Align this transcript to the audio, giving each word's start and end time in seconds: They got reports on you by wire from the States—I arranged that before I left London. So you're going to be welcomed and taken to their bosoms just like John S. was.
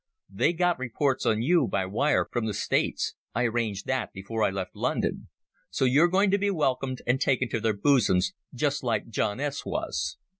They 0.33 0.53
got 0.53 0.79
reports 0.79 1.27
on 1.27 1.43
you 1.43 1.67
by 1.67 1.85
wire 1.85 2.25
from 2.31 2.47
the 2.47 2.55
States—I 2.55 3.43
arranged 3.43 3.85
that 3.85 4.11
before 4.13 4.41
I 4.43 4.49
left 4.49 4.75
London. 4.75 5.27
So 5.69 5.85
you're 5.85 6.07
going 6.07 6.31
to 6.31 6.39
be 6.39 6.49
welcomed 6.49 7.03
and 7.05 7.21
taken 7.21 7.49
to 7.49 7.59
their 7.59 7.77
bosoms 7.77 8.33
just 8.51 8.81
like 8.81 9.09
John 9.09 9.39
S. 9.39 9.63
was. 9.63 10.17